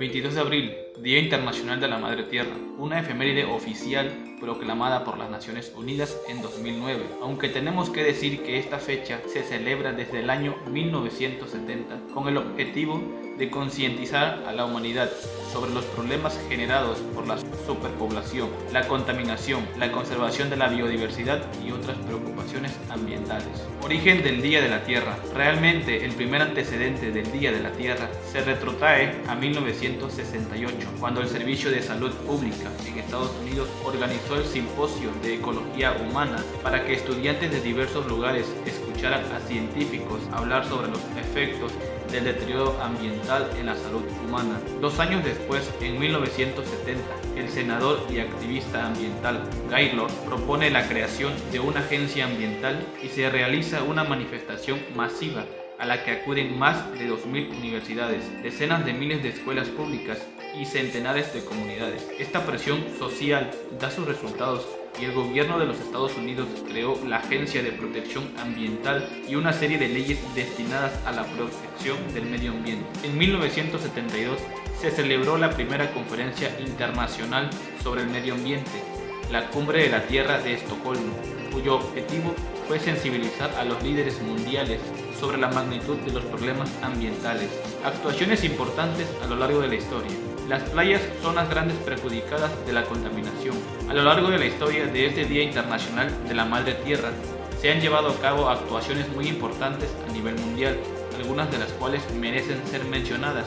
[0.00, 5.30] 22 de abril, Día Internacional de la Madre Tierra, una efeméride oficial proclamada por las
[5.30, 10.28] Naciones Unidas en 2009, aunque tenemos que decir que esta fecha se celebra desde el
[10.28, 13.00] año 1970 con el objetivo
[13.38, 15.10] de concientizar a la humanidad
[15.50, 21.70] sobre los problemas generados por la superpoblación, la contaminación, la conservación de la biodiversidad y
[21.70, 23.66] otras preocupaciones ambientales.
[23.82, 25.16] Origen del Día de la Tierra.
[25.34, 31.28] Realmente el primer antecedente del Día de la Tierra se retrotrae a 1968, cuando el
[31.28, 36.94] Servicio de Salud Pública en Estados Unidos organizó el Simposio de Ecología Humana para que
[36.94, 41.72] estudiantes de diversos lugares escucharan a científicos hablar sobre los efectos
[42.10, 44.60] del deterioro ambiental en la salud humana.
[44.80, 47.02] Dos años después, en 1970,
[47.36, 53.30] el senador y activista ambiental Gaylord propone la creación de una agencia ambiental y se
[53.30, 55.44] realiza una manifestación masiva
[55.80, 60.18] a la que acuden más de 2.000 universidades, decenas de miles de escuelas públicas
[60.54, 62.06] y centenares de comunidades.
[62.18, 63.50] Esta presión social
[63.80, 64.66] da sus resultados
[65.00, 69.52] y el gobierno de los Estados Unidos creó la Agencia de Protección Ambiental y una
[69.52, 72.84] serie de leyes destinadas a la protección del medio ambiente.
[73.02, 74.38] En 1972
[74.78, 77.48] se celebró la primera conferencia internacional
[77.82, 78.70] sobre el medio ambiente,
[79.30, 81.14] la Cumbre de la Tierra de Estocolmo,
[81.52, 82.34] cuyo objetivo
[82.66, 84.80] fue sensibilizar a los líderes mundiales
[85.18, 87.48] sobre la magnitud de los problemas ambientales.
[87.84, 90.10] Actuaciones importantes a lo largo de la historia.
[90.48, 93.54] Las playas son las grandes perjudicadas de la contaminación.
[93.88, 97.10] A lo largo de la historia de este Día Internacional de la Madre Tierra,
[97.60, 100.76] se han llevado a cabo actuaciones muy importantes a nivel mundial,
[101.16, 103.46] algunas de las cuales merecen ser mencionadas,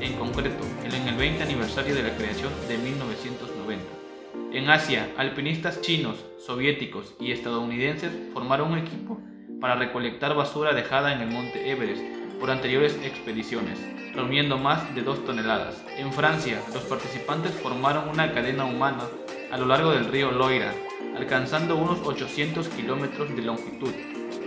[0.00, 4.05] en concreto en el 20 aniversario de la creación de 1990.
[4.52, 9.20] En Asia, alpinistas chinos, soviéticos y estadounidenses formaron un equipo
[9.60, 12.02] para recolectar basura dejada en el monte Everest
[12.40, 13.78] por anteriores expediciones,
[14.14, 15.84] reuniendo más de 2 toneladas.
[15.98, 19.04] En Francia, los participantes formaron una cadena humana
[19.50, 20.72] a lo largo del río Loira,
[21.16, 23.92] alcanzando unos 800 kilómetros de longitud,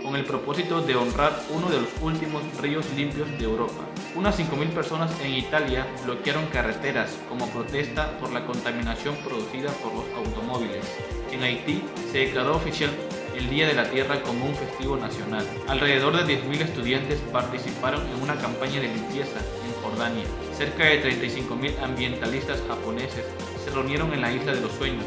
[0.02, 3.84] con el propósito de honrar uno de los últimos ríos limpios de Europa.
[4.14, 10.04] Unas 5.000 personas en Italia bloquearon carreteras como protesta por la contaminación producida por los
[10.16, 10.84] automóviles.
[11.30, 12.90] En Haití se declaró oficial
[13.36, 15.46] el Día de la Tierra como un festivo nacional.
[15.68, 20.24] Alrededor de 10.000 estudiantes participaron en una campaña de limpieza en Jordania.
[20.56, 23.24] Cerca de 35.000 ambientalistas japoneses
[23.64, 25.04] se reunieron en la Isla de los Sueños,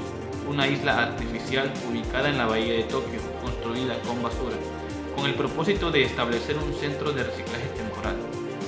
[0.47, 4.55] una isla artificial ubicada en la bahía de Tokio, construida con basura,
[5.15, 8.15] con el propósito de establecer un centro de reciclaje temporal.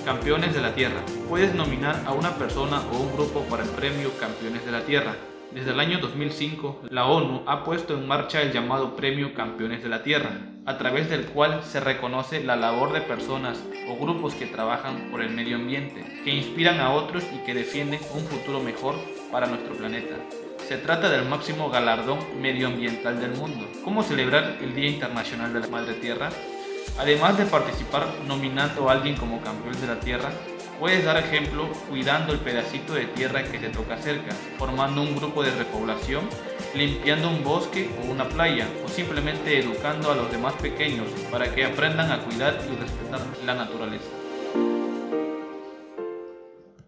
[0.06, 1.02] Campeones de la Tierra.
[1.28, 5.16] Puedes nominar a una persona o un grupo para el premio Campeones de la Tierra.
[5.52, 9.90] Desde el año 2005, la ONU ha puesto en marcha el llamado Premio Campeones de
[9.90, 10.32] la Tierra,
[10.66, 15.22] a través del cual se reconoce la labor de personas o grupos que trabajan por
[15.22, 18.96] el medio ambiente, que inspiran a otros y que defienden un futuro mejor
[19.32, 20.16] para nuestro planeta.
[20.68, 23.70] Se trata del máximo galardón medioambiental del mundo.
[23.84, 26.30] ¿Cómo celebrar el Día Internacional de la Madre Tierra?
[26.98, 30.32] Además de participar nominando a alguien como campeón de la Tierra,
[30.80, 35.42] Puedes dar ejemplo cuidando el pedacito de tierra que te toca cerca, formando un grupo
[35.42, 36.28] de repoblación,
[36.74, 41.64] limpiando un bosque o una playa, o simplemente educando a los demás pequeños para que
[41.64, 44.25] aprendan a cuidar y respetar la naturaleza.